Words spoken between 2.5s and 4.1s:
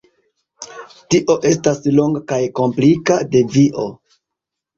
komplika devio.